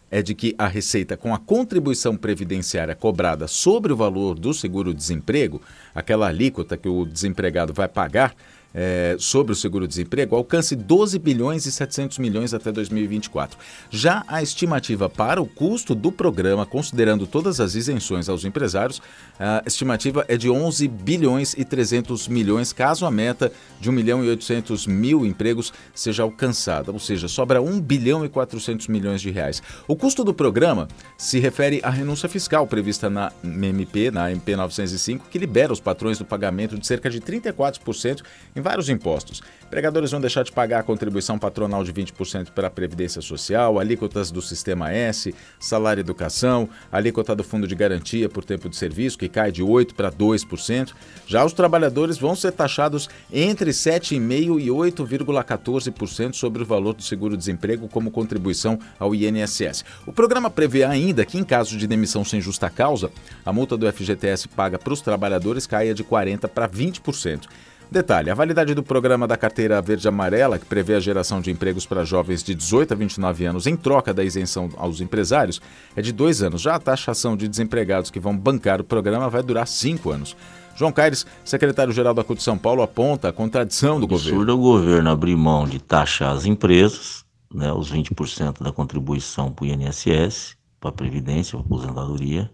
é 0.09 0.21
de 0.21 0.33
que 0.33 0.55
a 0.57 0.67
receita 0.67 1.17
com 1.17 1.33
a 1.33 1.37
contribuição 1.37 2.15
previdenciária 2.15 2.95
cobrada 2.95 3.45
sobre 3.45 3.91
o 3.91 3.95
valor 3.97 4.39
do 4.39 4.53
seguro-desemprego, 4.53 5.61
aquela 5.93 6.27
alíquota 6.27 6.77
que 6.77 6.87
o 6.87 7.05
desempregado 7.05 7.73
vai 7.73 7.89
pagar, 7.89 8.33
é, 8.73 9.15
sobre 9.19 9.51
o 9.51 9.55
seguro-desemprego 9.55 10.35
alcance 10.35 10.75
12 10.75 11.17
bilhões 11.19 11.65
e 11.65 11.71
700 11.71 12.17
milhões 12.19 12.53
até 12.53 12.71
2024. 12.71 13.57
Já 13.89 14.23
a 14.27 14.41
estimativa 14.41 15.09
para 15.09 15.41
o 15.41 15.47
custo 15.47 15.95
do 15.95 16.11
programa, 16.11 16.65
considerando 16.65 17.25
todas 17.25 17.59
as 17.59 17.75
isenções 17.75 18.29
aos 18.29 18.45
empresários, 18.45 19.01
a 19.39 19.63
estimativa 19.65 20.25
é 20.27 20.37
de 20.37 20.49
11 20.49 20.87
bilhões 20.87 21.53
e 21.57 21.65
300 21.65 22.27
milhões, 22.27 22.73
caso 22.73 23.05
a 23.05 23.11
meta 23.11 23.51
de 23.79 23.89
1 23.89 23.93
milhão 23.93 24.23
e 24.23 24.29
800 24.29 24.87
mil 24.87 25.25
empregos 25.25 25.73
seja 25.93 26.23
alcançada, 26.23 26.91
ou 26.91 26.99
seja, 26.99 27.27
sobra 27.27 27.61
1 27.61 27.79
bilhão 27.81 28.23
e 28.25 28.29
400 28.29 28.87
milhões 28.87 29.21
de 29.21 29.31
reais. 29.31 29.61
O 29.87 29.95
custo 29.95 30.23
do 30.23 30.33
programa 30.33 30.87
se 31.17 31.39
refere 31.39 31.79
à 31.83 31.89
renúncia 31.89 32.29
fiscal 32.29 32.67
prevista 32.67 33.09
na 33.09 33.31
MP, 33.43 34.11
na 34.11 34.31
MP 34.31 34.55
905, 34.55 35.27
que 35.29 35.37
libera 35.37 35.73
os 35.73 35.79
patrões 35.79 36.17
do 36.17 36.25
pagamento 36.25 36.77
de 36.77 36.85
cerca 36.85 37.09
de 37.09 37.19
34% 37.19 38.21
em 38.59 38.61
vários 38.61 38.89
impostos. 38.89 39.41
Empregadores 39.65 40.11
vão 40.11 40.19
deixar 40.19 40.43
de 40.43 40.51
pagar 40.51 40.79
a 40.79 40.83
contribuição 40.83 41.37
patronal 41.37 41.83
de 41.83 41.93
20% 41.93 42.49
para 42.51 42.67
a 42.67 42.71
Previdência 42.71 43.21
Social, 43.21 43.79
alíquotas 43.79 44.31
do 44.31 44.41
Sistema 44.41 44.91
S, 44.91 45.33
salário 45.59 46.01
educação, 46.01 46.67
alíquota 46.91 47.35
do 47.35 47.43
Fundo 47.43 47.67
de 47.67 47.75
Garantia 47.75 48.27
por 48.27 48.43
tempo 48.43 48.67
de 48.67 48.75
serviço, 48.75 49.17
que 49.17 49.29
cai 49.29 49.51
de 49.51 49.63
8% 49.63 49.93
para 49.93 50.11
2%. 50.11 50.93
Já 51.27 51.45
os 51.45 51.53
trabalhadores 51.53 52.17
vão 52.17 52.35
ser 52.35 52.51
taxados 52.51 53.07
entre 53.31 53.71
7,5% 53.71 54.59
e 54.59 54.67
8,14% 54.67 56.33
sobre 56.33 56.63
o 56.63 56.65
valor 56.65 56.93
do 56.93 57.03
seguro-desemprego 57.03 57.87
como 57.87 58.11
contribuição 58.11 58.79
ao 58.97 59.13
INSS. 59.13 59.85
O 60.05 60.11
programa 60.11 60.49
prevê 60.49 60.83
ainda 60.83 61.23
que, 61.23 61.37
em 61.37 61.43
caso 61.43 61.77
de 61.77 61.87
demissão 61.87 62.25
sem 62.25 62.41
justa 62.41 62.69
causa, 62.69 63.11
a 63.45 63.53
multa 63.53 63.77
do 63.77 63.91
FGTS 63.91 64.47
paga 64.47 64.79
para 64.79 64.93
os 64.93 65.01
trabalhadores 65.01 65.67
caia 65.67 65.93
de 65.93 66.03
40% 66.03 66.47
para 66.47 66.67
20%. 66.67 67.43
Detalhe: 67.91 68.29
a 68.29 68.35
validade 68.35 68.75
do 68.75 68.83
programa 68.83 69.27
da 69.27 69.35
carteira 69.35 69.81
verde-amarela, 69.81 70.59
que 70.59 70.65
prevê 70.65 70.95
a 70.95 70.99
geração 70.99 71.41
de 71.41 71.49
empregos 71.49 71.85
para 71.85 72.05
jovens 72.05 72.43
de 72.43 72.53
18 72.53 72.93
a 72.93 72.95
29 72.95 73.45
anos 73.45 73.65
em 73.65 73.75
troca 73.75 74.13
da 74.13 74.23
isenção 74.23 74.69
aos 74.77 75.01
empresários, 75.01 75.59
é 75.95 76.01
de 76.01 76.11
dois 76.11 76.43
anos. 76.43 76.61
Já 76.61 76.75
a 76.75 76.79
taxação 76.79 77.35
de 77.35 77.47
desempregados 77.47 78.11
que 78.11 78.19
vão 78.19 78.37
bancar 78.37 78.79
o 78.79 78.83
programa 78.83 79.29
vai 79.29 79.41
durar 79.41 79.67
cinco 79.67 80.11
anos. 80.11 80.35
João 80.75 80.91
Caires, 80.91 81.25
secretário-geral 81.43 82.13
da 82.13 82.23
CUT 82.23 82.37
de 82.37 82.43
São 82.43 82.57
Paulo, 82.57 82.81
aponta 82.81 83.27
a 83.27 83.33
contradição 83.33 83.99
do 83.99 84.05
Absurdo 84.05 84.29
governo. 84.31 84.51
é 84.51 84.53
o 84.53 84.57
governo 84.57 85.09
abrir 85.09 85.35
mão 85.35 85.67
de 85.67 85.79
taxar 85.79 86.31
as 86.31 86.45
empresas, 86.45 87.25
né, 87.53 87.73
os 87.73 87.91
20% 87.91 88.63
da 88.63 88.71
contribuição 88.71 89.51
para 89.51 89.65
o 89.65 89.67
INSS, 89.67 90.55
para 90.79 90.91
a 90.91 90.93
Previdência, 90.93 91.57
para 91.57 91.65
a 91.65 91.65
aposentadoria, 91.65 92.49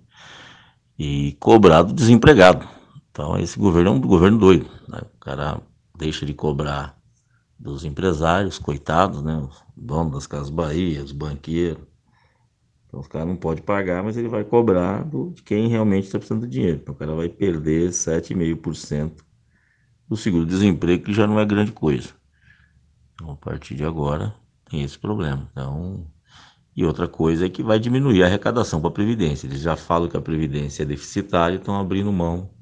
e 0.97 1.38
cobrar 1.40 1.84
do 1.84 1.94
desempregado. 1.94 2.66
Então, 3.16 3.38
esse 3.38 3.58
governo 3.58 3.92
é 3.92 3.94
um 3.94 4.02
governo 4.02 4.38
doido. 4.38 4.70
Né? 4.90 5.00
O 5.02 5.20
cara 5.22 5.62
deixa 5.98 6.26
de 6.26 6.34
cobrar 6.34 7.00
dos 7.58 7.86
empresários, 7.86 8.59
coitados, 8.59 9.24
né? 9.24 9.38
Os 9.38 9.64
donos 9.74 10.12
das 10.12 10.28
Casas 10.28 10.50
Bahia, 10.50 11.02
os 11.02 11.14
banqueiros. 11.14 11.81
Então, 12.86 13.00
os 13.00 13.08
caras 13.08 13.30
não 13.30 13.38
podem 13.38 13.64
pagar, 13.64 14.03
mas 14.03 14.18
ele 14.18 14.28
vai 14.28 14.44
cobrar 14.44 15.03
do, 15.03 15.31
de 15.31 15.44
quem 15.44 15.70
realmente 15.70 16.08
está 16.08 16.20
precisando 16.20 16.42
do 16.42 16.48
dinheiro. 16.48 16.81
Então, 16.81 16.94
o 16.94 16.98
cara 16.98 17.16
vai 17.16 17.30
perder 17.30 17.92
7,5% 17.92 19.14
do 20.09 20.18
seguro-desemprego, 20.18 21.06
que 21.06 21.14
já 21.14 21.26
não 21.26 21.40
é 21.40 21.46
grande 21.46 21.72
coisa. 21.72 22.09
Então, 23.14 23.32
a 23.32 23.38
partir 23.38 23.76
de 23.76 23.86
agora, 23.86 24.36
tem 24.70 24.84
esse 24.84 25.00
problema. 25.00 25.47
Então, 25.53 26.06
e 26.76 26.84
outra 26.84 27.08
coisa 27.08 27.46
é 27.46 27.50
que 27.50 27.64
vai 27.64 27.80
diminuir 27.80 28.24
a 28.24 28.26
arrecadação 28.26 28.82
para 28.82 28.90
a 28.90 28.94
Previdência. 28.94 29.47
Eles 29.47 29.62
já 29.62 29.78
falam 29.78 30.09
que 30.09 30.18
a 30.18 30.22
Previdência 30.22 30.84
é 30.84 30.86
deficitária 30.86 31.56
e 31.56 31.59
estão 31.59 31.80
abrindo 31.80 32.12
mão 32.12 32.53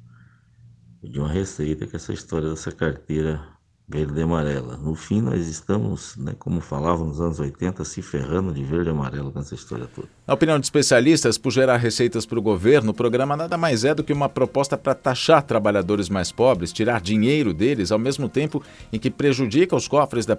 de 1.03 1.19
uma 1.19 1.29
receita 1.29 1.85
que 1.87 1.95
essa 1.95 2.13
história 2.13 2.49
dessa 2.49 2.71
carteira 2.71 3.52
verde 3.87 4.19
e 4.19 4.23
amarela. 4.23 4.77
No 4.77 4.95
fim, 4.95 5.21
nós 5.21 5.45
estamos, 5.47 6.15
né, 6.15 6.33
como 6.39 6.61
falavam 6.61 7.07
nos 7.07 7.19
anos 7.19 7.39
80, 7.39 7.83
se 7.83 8.01
ferrando 8.01 8.53
de 8.53 8.63
verde 8.63 8.89
e 8.89 8.91
amarelo 8.91 9.31
com 9.31 9.39
essa 9.39 9.53
história 9.53 9.87
toda. 9.93 10.07
Na 10.25 10.33
opinião 10.33 10.57
de 10.57 10.65
especialistas, 10.65 11.37
por 11.37 11.51
gerar 11.51 11.77
receitas 11.77 12.25
para 12.25 12.39
o 12.39 12.41
governo, 12.41 12.91
o 12.91 12.93
programa 12.93 13.35
nada 13.35 13.57
mais 13.57 13.83
é 13.83 13.93
do 13.93 14.03
que 14.03 14.13
uma 14.13 14.29
proposta 14.29 14.77
para 14.77 14.95
taxar 14.95 15.43
trabalhadores 15.43 16.07
mais 16.07 16.31
pobres, 16.31 16.71
tirar 16.71 17.01
dinheiro 17.01 17.53
deles, 17.53 17.91
ao 17.91 17.99
mesmo 17.99 18.29
tempo 18.29 18.63
em 18.91 18.97
que 18.97 19.11
prejudica 19.11 19.75
os 19.75 19.87
cofres 19.87 20.25
da, 20.25 20.37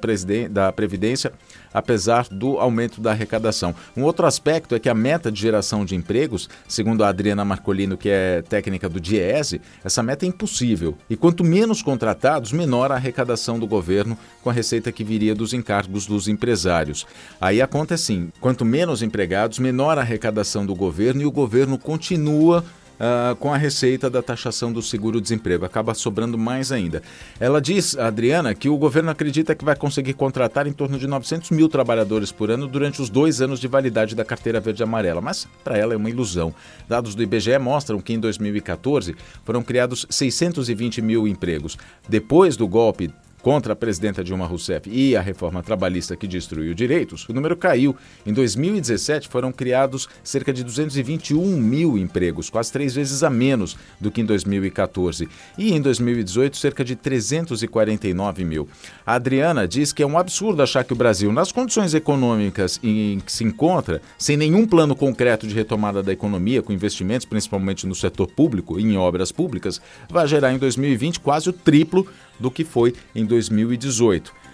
da 0.51 0.73
Previdência, 0.73 1.33
apesar 1.73 2.27
do 2.29 2.59
aumento 2.59 3.01
da 3.01 3.11
arrecadação. 3.11 3.75
Um 3.95 4.05
outro 4.05 4.27
aspecto 4.27 4.75
é 4.75 4.81
que 4.81 4.89
a 4.89 4.95
meta 4.95 5.31
de 5.31 5.41
geração 5.41 5.85
de 5.85 5.95
empregos, 5.95 6.49
segundo 6.67 7.05
a 7.05 7.09
Adriana 7.09 7.45
Marcolino, 7.45 7.99
que 7.99 8.09
é 8.09 8.41
técnica 8.41 8.89
do 8.89 8.99
DIESE, 8.99 9.61
essa 9.85 10.03
meta 10.03 10.25
é 10.25 10.29
impossível. 10.29 10.97
E 11.11 11.17
quanto 11.17 11.45
menos 11.45 11.83
contratados, 11.83 12.51
menor 12.51 12.91
a 12.91 12.95
arrecadação 12.95 13.34
do 13.59 13.67
governo 13.67 14.17
com 14.43 14.51
a 14.51 14.53
receita 14.53 14.93
que 14.93 15.05
viria 15.05 15.35
dos 15.35 15.53
encargos 15.53 16.07
dos 16.07 16.29
empresários. 16.29 17.07
Aí 17.41 17.61
a 17.61 17.67
conta 17.67 17.95
é 17.95 17.97
assim: 17.97 18.31
quanto 18.41 18.65
menos 18.65 19.03
empregados, 19.03 19.59
menor 19.59 19.99
a 19.99 20.03
arrecadação 20.03 20.65
do 20.65 20.75
governo 20.75 21.23
e 21.23 21.27
o 21.27 21.33
governo 21.33 21.79
continua 21.79 22.65
Uh, 22.95 23.35
com 23.35 23.53
a 23.53 23.57
receita 23.57 24.09
da 24.09 24.23
taxação 24.23 24.73
do 24.73 24.81
seguro-desemprego. 24.81 25.65
Acaba 25.65 25.95
sobrando 25.95 26.39
mais 26.39 26.71
ainda. 26.71 27.03
Ela 27.41 27.61
diz, 27.61 27.99
Adriana, 27.99 28.55
que 28.55 28.69
o 28.69 28.79
governo 28.79 29.11
acredita 29.11 29.53
que 29.53 29.65
vai 29.65 29.75
conseguir 29.75 30.13
contratar 30.13 30.69
em 30.69 30.73
torno 30.73 30.97
de 30.97 31.09
900 31.09 31.51
mil 31.51 31.69
trabalhadores 31.69 32.31
por 32.31 32.53
ano 32.53 32.69
durante 32.69 33.03
os 33.03 33.11
dois 33.11 33.41
anos 33.41 33.59
de 33.59 33.67
validade 33.67 34.15
da 34.15 34.25
carteira 34.25 34.61
verde-amarela, 34.61 35.21
mas 35.21 35.49
para 35.65 35.77
ela 35.77 35.93
é 35.93 35.97
uma 35.97 36.09
ilusão. 36.09 36.55
Dados 36.89 37.17
do 37.17 37.23
IBGE 37.25 37.59
mostram 37.59 38.01
que 38.01 38.13
em 38.13 38.21
2014 38.21 39.17
foram 39.45 39.61
criados 39.61 40.07
620 40.09 41.03
mil 41.03 41.27
empregos. 41.27 41.77
Depois 42.09 42.57
do 42.57 42.69
golpe 42.69 43.11
contra 43.45 43.75
a 43.75 43.77
presidenta 43.77 44.25
Dilma 44.25 44.47
Rousseff 44.47 44.89
e 44.91 45.15
a 45.15 45.21
reforma 45.21 45.63
trabalhista 45.63 46.17
que 46.17 46.27
destruiu 46.27 46.73
direitos, 46.73 47.29
o 47.29 47.33
número 47.35 47.55
caiu. 47.55 47.95
Em 48.25 48.33
2017 48.33 49.29
foram 49.29 49.53
criados 49.53 50.09
cerca 50.23 50.51
de 50.51 50.65
221 50.65 51.45
mil 51.59 51.99
empregos, 51.99 52.49
quase 52.49 52.73
três 52.73 52.95
vezes 52.95 53.23
a 53.23 53.29
menos 53.29 53.77
do 54.01 54.11
que 54.11 54.23
em 54.23 54.25
2014. 54.25 55.29
E 55.59 55.75
em 55.75 55.83
2018, 55.83 56.57
cerca 56.57 56.83
de 56.83 56.97
349 56.97 58.45
mil. 58.47 58.67
A 59.05 59.17
Adriana 59.17 59.69
diz 59.69 59.93
que 59.93 60.03
é 60.03 60.07
um 60.07 60.17
absurdo 60.17 60.63
achar 60.63 60.83
que 60.83 60.95
o 60.95 60.97
Brasil, 60.97 61.31
nas 61.31 61.53
condições 61.53 61.93
econômicas 61.93 62.81
em 62.83 63.21
que 63.21 63.31
se 63.31 63.45
encontra, 63.45 64.01
sem 64.17 64.39
nenhum 64.39 64.67
plano 64.67 64.97
concreto 64.97 65.47
de 65.47 65.55
retomada 65.55 66.03
da 66.03 66.15
economia, 66.15 66.63
com 66.63 66.73
investimentos 66.73 67.27
principalmente 67.27 67.87
no 67.87 67.95
setor 67.95 68.27
público 68.27 68.81
e 68.81 68.85
em 68.85 68.97
obras 68.97 69.31
públicas, 69.31 69.83
vai 70.09 70.27
gerar 70.27 70.51
em 70.55 70.57
2020 70.57 71.21
quase 71.21 71.51
o 71.51 71.53
triplo 71.53 72.09
do 72.39 72.51
que 72.51 72.65
foi 72.65 72.95
em 73.15 73.25
2018. 73.25 74.45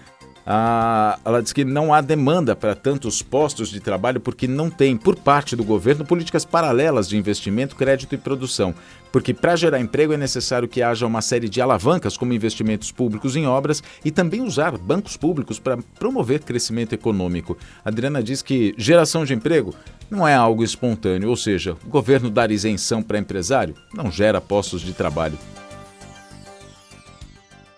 Ah, 0.45 1.19
ela 1.23 1.41
diz 1.41 1.53
que 1.53 1.63
não 1.63 1.93
há 1.93 2.01
demanda 2.01 2.55
para 2.55 2.73
tantos 2.73 3.21
postos 3.21 3.69
de 3.69 3.79
trabalho 3.79 4.19
porque 4.19 4.47
não 4.47 4.69
tem, 4.69 4.97
por 4.97 5.15
parte 5.15 5.55
do 5.55 5.63
governo, 5.63 6.03
políticas 6.03 6.43
paralelas 6.43 7.07
de 7.07 7.17
investimento, 7.17 7.75
crédito 7.75 8.15
e 8.15 8.17
produção. 8.17 8.73
Porque 9.11 9.33
para 9.33 9.55
gerar 9.55 9.79
emprego 9.79 10.13
é 10.13 10.17
necessário 10.17 10.67
que 10.67 10.81
haja 10.81 11.05
uma 11.05 11.21
série 11.21 11.49
de 11.49 11.61
alavancas, 11.61 12.17
como 12.17 12.33
investimentos 12.33 12.91
públicos 12.91 13.35
em 13.35 13.45
obras 13.45 13.83
e 14.03 14.09
também 14.09 14.41
usar 14.41 14.77
bancos 14.77 15.15
públicos 15.15 15.59
para 15.59 15.77
promover 15.99 16.41
crescimento 16.41 16.93
econômico. 16.93 17.57
Adriana 17.83 18.23
diz 18.23 18.41
que 18.41 18.73
geração 18.77 19.25
de 19.25 19.33
emprego 19.33 19.75
não 20.09 20.27
é 20.27 20.33
algo 20.33 20.63
espontâneo, 20.63 21.29
ou 21.29 21.35
seja, 21.35 21.77
o 21.85 21.89
governo 21.89 22.29
dar 22.29 22.51
isenção 22.51 23.03
para 23.03 23.19
empresário 23.19 23.75
não 23.93 24.11
gera 24.11 24.41
postos 24.41 24.81
de 24.81 24.93
trabalho. 24.93 25.37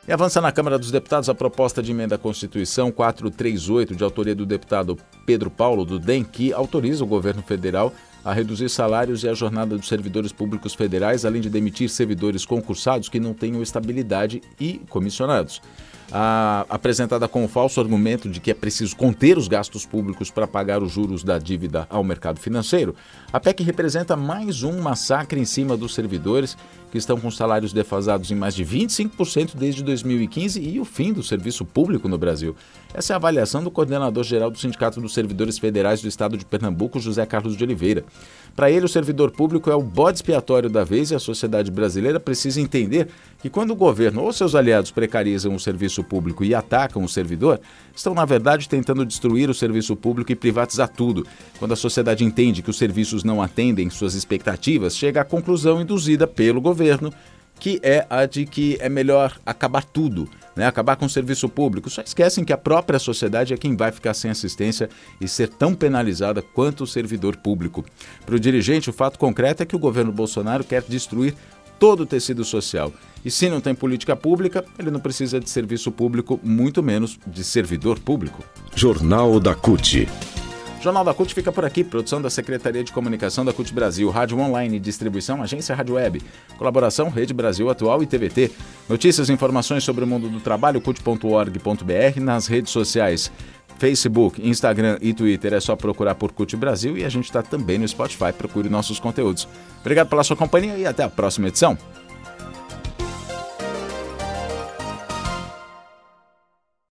E 0.06 0.12
avança 0.12 0.42
na 0.42 0.52
Câmara 0.52 0.78
dos 0.78 0.92
Deputados 0.92 1.30
a 1.30 1.34
proposta 1.34 1.82
de 1.82 1.92
emenda 1.92 2.16
à 2.16 2.18
Constituição 2.18 2.92
438, 2.92 3.96
de 3.96 4.04
autoria 4.04 4.36
do 4.36 4.46
deputado 4.46 4.98
Pedro 5.26 5.50
Paulo, 5.50 5.86
do 5.86 5.98
DEM, 5.98 6.26
que 6.26 6.52
autoriza 6.52 7.06
o 7.06 7.08
governo 7.08 7.42
federal 7.42 7.94
a 8.22 8.34
reduzir 8.34 8.68
salários 8.68 9.24
e 9.24 9.30
a 9.30 9.34
jornada 9.34 9.78
dos 9.78 9.88
servidores 9.88 10.34
públicos 10.34 10.74
federais, 10.74 11.24
além 11.24 11.42
de 11.42 11.50
demitir 11.50 11.90
servidores 11.90 12.46
concursados 12.46 13.08
que 13.08 13.18
não 13.18 13.34
tenham 13.34 13.62
estabilidade 13.62 14.42
e 14.60 14.82
comissionados 14.90 15.62
apresentada 16.70 17.28
com 17.28 17.44
o 17.44 17.48
falso 17.48 17.80
argumento 17.82 18.30
de 18.30 18.40
que 18.40 18.52
é 18.52 18.54
preciso 18.54 18.96
conter 18.96 19.36
os 19.36 19.48
gastos 19.48 19.84
públicos 19.84 20.30
para 20.30 20.46
pagar 20.46 20.84
os 20.84 20.92
juros 20.92 21.24
da 21.24 21.40
dívida 21.40 21.88
ao 21.90 22.04
mercado 22.04 22.40
financeiro, 22.40 22.96
a 23.32 23.40
PEC 23.40 23.64
representa 23.64 24.16
mais 24.16 24.62
um 24.62 24.80
massacre 24.80 25.40
em 25.40 25.46
cima 25.46 25.76
dos 25.76 25.96
servidores 25.96 26.56
que 26.92 27.00
estão 27.00 27.20
com 27.20 27.32
salários 27.32 27.74
defasados 27.74 28.30
em 28.30 28.36
mais 28.36 28.54
de 28.54 28.64
25% 28.64 29.56
desde 29.56 29.82
2015 29.82 30.62
e 30.62 30.80
o 30.80 30.86
fim 30.86 31.12
do 31.12 31.24
serviço 31.24 31.66
público 31.66 32.08
no 32.08 32.20
Brasil. 32.20 32.56
Essa 32.94 33.14
é 33.14 33.16
a 33.16 33.18
avaliação 33.18 33.64
do 33.64 33.72
coordenador-geral 33.72 34.52
do 34.52 34.60
Sindicato 34.60 35.02
dos 35.02 35.16
Servidores 35.16 35.58
Federais 35.58 36.04
do 36.04 36.08
Estado 36.08 36.38
de 36.38 36.46
Pernambuco, 36.46 37.00
José 37.00 37.26
Carlos 37.26 37.58
de 37.58 37.64
Oliveira. 37.64 38.06
Para 38.56 38.70
ele, 38.70 38.86
o 38.86 38.90
servidor 38.90 39.32
público 39.32 39.72
é 39.72 39.76
o 39.76 39.82
bode 39.82 40.20
expiatório 40.20 40.70
da 40.70 40.84
vez 40.84 41.10
e 41.10 41.16
a 41.16 41.20
sociedade 41.20 41.72
brasileira 41.72 42.20
precisa 42.20 42.62
entender 42.62 43.08
que 43.42 43.50
quando 43.50 43.72
o 43.72 43.76
governo 43.76 44.22
ou 44.22 44.32
seus 44.32 44.54
aliados 44.54 44.92
precarizam 44.92 45.56
o 45.56 45.60
serviço 46.04 46.10
público 46.10 46.44
e 46.44 46.54
atacam 46.54 47.04
o 47.04 47.10
servidor, 47.10 47.60
estão, 47.96 48.14
na 48.14 48.26
verdade, 48.26 48.68
tentando 48.68 49.06
destruir 49.06 49.50
o 49.50 49.54
serviço 49.54 49.96
público 49.96 50.32
e 50.32 50.36
privatizar 50.36 50.90
tudo. 50.90 51.26
Quando 51.58 51.72
a 51.72 51.78
sociedade 51.78 52.24
entende 52.24 52.62
que 52.62 52.70
os 52.70 52.78
serviços 52.78 53.24
não 53.24 53.42
atendem 53.42 53.90
suas 53.90 54.14
expectativas, 54.14 54.96
chega 54.96 55.22
à 55.22 55.26
conclusão 55.26 55.82
induzida 55.82 56.28
pelo 56.28 56.62
governo 56.62 57.12
que 57.60 57.80
é 57.84 58.06
a 58.10 58.26
de 58.26 58.46
que 58.46 58.78
é 58.82 58.90
melhor 58.90 59.40
acabar 59.46 59.86
tudo, 59.86 60.28
né? 60.56 60.66
acabar 60.66 60.96
com 60.96 61.06
o 61.06 61.10
serviço 61.10 61.48
público. 61.48 61.90
Só 61.90 62.02
esquecem 62.02 62.44
que 62.44 62.52
a 62.52 62.58
própria 62.58 63.00
sociedade 63.00 63.54
é 63.54 63.58
quem 63.58 63.76
vai 63.76 63.92
ficar 63.92 64.14
sem 64.14 64.32
assistência 64.32 64.90
e 65.22 65.28
ser 65.28 65.48
tão 65.48 65.74
penalizada 65.74 66.42
quanto 66.42 66.84
o 66.84 66.88
servidor 66.88 67.38
público. 67.38 67.86
Para 68.26 68.36
o 68.36 68.40
dirigente, 68.40 68.90
o 68.90 68.94
fato 68.94 69.18
concreto 69.20 69.64
é 69.64 69.66
que 69.66 69.76
o 69.76 69.80
governo 69.80 70.12
Bolsonaro 70.12 70.64
quer 70.64 70.82
destruir 70.82 71.36
todo 71.84 72.04
o 72.04 72.06
tecido 72.06 72.46
social. 72.46 72.94
E 73.26 73.30
se 73.30 73.50
não 73.50 73.60
tem 73.60 73.76
política 73.76 74.16
pública, 74.16 74.64
ele 74.80 74.90
não 74.90 75.02
precisa 75.02 75.38
de 75.38 75.50
serviço 75.50 75.92
público, 75.92 76.40
muito 76.42 76.82
menos 76.82 77.20
de 77.28 77.44
servidor 77.44 78.00
público. 78.00 78.42
Jornal 78.74 79.38
da 79.38 79.54
CUT. 79.54 80.08
Jornal 80.82 81.04
da 81.04 81.14
CUT 81.14 81.34
fica 81.34 81.52
por 81.52 81.66
aqui, 81.66 81.84
produção 81.84 82.22
da 82.22 82.30
Secretaria 82.30 82.86
de 82.86 82.94
Comunicação 82.94 83.44
da 83.44 83.52
CUT 83.52 83.74
Brasil, 83.74 84.10
Rádio 84.10 84.40
Online, 84.40 84.80
distribuição, 84.80 85.44
agência 85.44 85.76
Rádio 85.76 85.96
Web, 85.96 86.22
colaboração 86.58 87.10
Rede 87.10 87.34
Brasil 87.34 87.70
Atual 87.70 88.02
e 88.02 88.06
TVT. 88.06 88.52
Notícias 88.88 89.28
e 89.28 89.34
informações 89.34 89.84
sobre 89.84 90.06
o 90.06 90.08
mundo 90.08 90.30
do 90.30 90.40
trabalho, 90.40 90.80
cut.org.br, 90.80 92.22
nas 92.22 92.48
redes 92.48 92.72
sociais. 92.72 93.30
Facebook, 93.78 94.48
Instagram 94.48 94.98
e 95.02 95.14
Twitter 95.14 95.54
é 95.54 95.60
só 95.60 95.76
procurar 95.76 96.16
por 96.16 96.32
CUT 96.32 96.56
Brasil 96.56 96.98
e 96.98 97.04
a 97.04 97.10
gente 97.10 97.26
está 97.26 97.42
também 97.42 97.78
no 97.78 97.88
Spotify. 97.88 98.32
Procure 98.38 98.70
nossos 98.70 99.00
conteúdos. 99.00 99.48
Obrigado 99.82 100.10
pela 100.10 100.24
sua 100.24 100.36
companhia 100.36 100.78
e 100.78 100.86
até 100.86 101.04
a 101.04 101.10
próxima 101.10 101.48
edição. 101.48 101.78